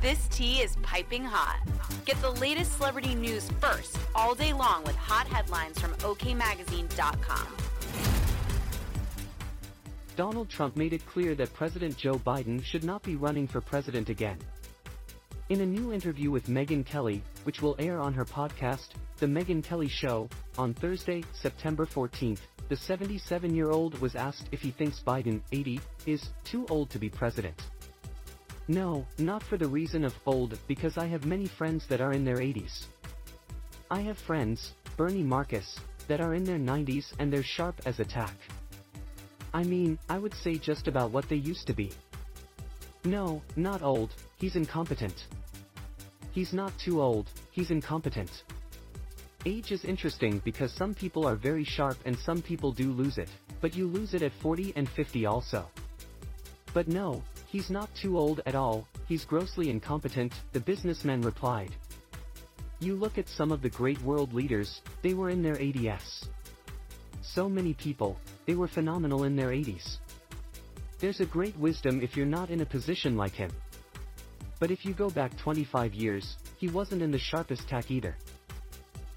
[0.00, 1.58] This tea is piping hot.
[2.04, 7.48] Get the latest celebrity news first all day long with hot headlines from OKMagazine.com.
[10.14, 14.08] Donald Trump made it clear that President Joe Biden should not be running for president
[14.08, 14.38] again.
[15.48, 19.64] In a new interview with Megyn Kelly, which will air on her podcast, The Megyn
[19.64, 25.80] Kelly Show, on Thursday, September 14th, the 77-year-old was asked if he thinks Biden, 80,
[26.06, 27.60] is too old to be president.
[28.68, 32.24] No, not for the reason of old, because I have many friends that are in
[32.24, 32.84] their 80s.
[33.90, 38.04] I have friends, Bernie Marcus, that are in their 90s and they're sharp as a
[38.04, 38.36] tack.
[39.54, 41.92] I mean, I would say just about what they used to be.
[43.04, 45.26] No, not old, he's incompetent.
[46.32, 48.42] He's not too old, he's incompetent.
[49.46, 53.30] Age is interesting because some people are very sharp and some people do lose it,
[53.62, 55.70] but you lose it at 40 and 50 also.
[56.74, 61.74] But no, he's not too old at all, he's grossly incompetent, the businessman replied.
[62.80, 66.28] You look at some of the great world leaders, they were in their 80s.
[67.22, 69.98] So many people, they were phenomenal in their 80s.
[71.00, 73.50] There's a great wisdom if you're not in a position like him.
[74.60, 78.16] But if you go back 25 years, he wasn't in the sharpest tack either.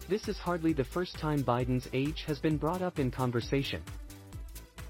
[0.07, 3.81] This is hardly the first time Biden's age has been brought up in conversation.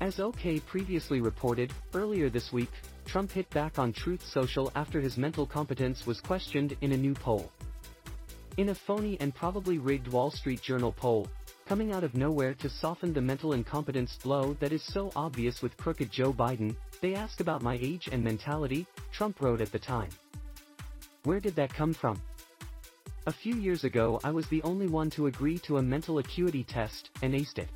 [0.02, 2.72] As OK previously reported, earlier this week,
[3.12, 7.14] Trump hit back on Truth Social after his mental competence was questioned in a new
[7.14, 7.52] poll.
[8.56, 11.28] In a phony and probably rigged Wall Street Journal poll,
[11.66, 15.76] coming out of nowhere to soften the mental incompetence blow that is so obvious with
[15.76, 20.12] crooked Joe Biden, they asked about my age and mentality, Trump wrote at the time.
[21.24, 22.22] Where did that come from?
[23.28, 26.64] A few years ago I was the only one to agree to a mental acuity
[26.64, 27.68] test, and aced it.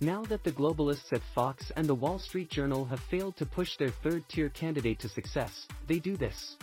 [0.00, 3.76] Now that the globalists at Fox and the Wall Street Journal have failed to push
[3.76, 6.56] their third-tier candidate to success, they do this.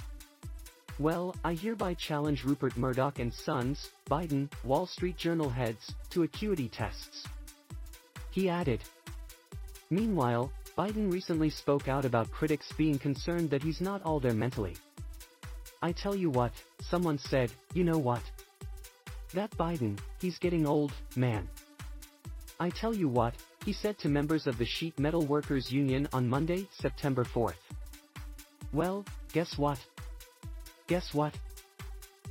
[1.00, 6.70] Well, I hereby challenge Rupert Murdoch and Sons, Biden, Wall Street Journal heads, to acuity
[6.70, 7.26] tests.
[8.32, 8.82] He added.
[9.90, 14.78] Meanwhile, Biden recently spoke out about critics being concerned that he's not all there mentally.
[15.82, 18.24] I tell you what, someone said, you know what?
[19.34, 21.50] That Biden, he's getting old, man.
[22.60, 23.36] I tell you what,
[23.66, 27.60] he said to members of the Sheet Metal Workers Union on Monday, September 4th.
[28.72, 29.80] Well, guess what?
[30.88, 31.38] Guess what?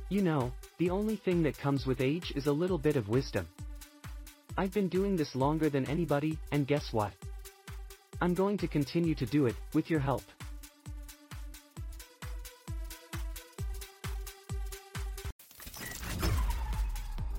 [0.09, 3.47] You know, the only thing that comes with age is a little bit of wisdom.
[4.57, 7.11] I've been doing this longer than anybody, and guess what?
[8.21, 10.23] I'm going to continue to do it, with your help.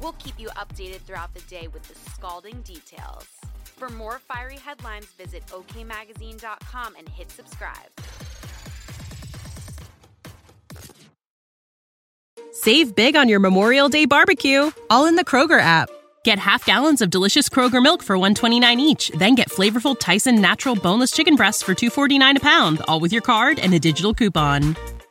[0.06, 3.26] We'll keep you updated throughout the day with the scalding details.
[3.64, 7.90] For more fiery headlines, visit OKMagazine.com and hit subscribe.
[12.52, 15.90] Save big on your Memorial Day barbecue, all in the Kroger app.
[16.22, 20.76] Get half gallons of delicious Kroger milk for 129 each, then get flavorful Tyson natural
[20.76, 24.76] boneless chicken breasts for 249 a pound, all with your card and a digital coupon.